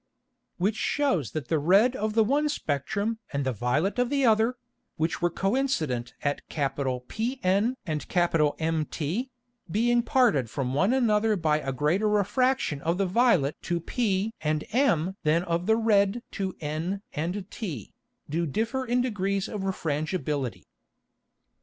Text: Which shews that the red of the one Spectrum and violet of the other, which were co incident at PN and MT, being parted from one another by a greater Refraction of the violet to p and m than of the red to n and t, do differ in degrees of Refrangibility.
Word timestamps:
Which 0.57 0.77
shews 0.77 1.29
that 1.33 1.47
the 1.49 1.59
red 1.59 1.95
of 1.95 2.13
the 2.15 2.23
one 2.23 2.49
Spectrum 2.49 3.19
and 3.31 3.45
violet 3.45 3.99
of 3.99 4.09
the 4.09 4.25
other, 4.25 4.57
which 4.97 5.21
were 5.21 5.29
co 5.29 5.55
incident 5.55 6.15
at 6.23 6.41
PN 6.49 7.75
and 7.85 8.57
MT, 8.65 9.29
being 9.69 10.01
parted 10.01 10.49
from 10.49 10.73
one 10.73 10.91
another 10.91 11.35
by 11.35 11.59
a 11.59 11.71
greater 11.71 12.09
Refraction 12.09 12.81
of 12.81 12.97
the 12.97 13.05
violet 13.05 13.55
to 13.61 13.79
p 13.79 14.33
and 14.41 14.63
m 14.73 15.17
than 15.23 15.43
of 15.43 15.67
the 15.67 15.77
red 15.77 16.23
to 16.31 16.55
n 16.59 17.03
and 17.13 17.47
t, 17.51 17.93
do 18.27 18.47
differ 18.47 18.83
in 18.83 19.01
degrees 19.01 19.47
of 19.47 19.61
Refrangibility. 19.61 20.65